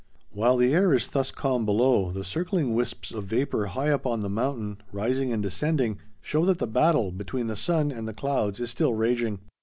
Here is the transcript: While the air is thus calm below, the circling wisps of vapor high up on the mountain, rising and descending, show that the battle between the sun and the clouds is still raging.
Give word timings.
While 0.31 0.57
the 0.57 0.73
air 0.73 0.95
is 0.95 1.07
thus 1.09 1.29
calm 1.29 1.63
below, 1.63 2.09
the 2.11 2.23
circling 2.23 2.73
wisps 2.73 3.11
of 3.11 3.25
vapor 3.25 3.67
high 3.67 3.91
up 3.91 4.07
on 4.07 4.23
the 4.23 4.31
mountain, 4.31 4.81
rising 4.91 5.31
and 5.31 5.43
descending, 5.43 5.99
show 6.23 6.43
that 6.45 6.57
the 6.57 6.65
battle 6.65 7.11
between 7.11 7.45
the 7.45 7.55
sun 7.55 7.91
and 7.91 8.07
the 8.07 8.13
clouds 8.15 8.59
is 8.59 8.71
still 8.71 8.95
raging. 8.95 9.41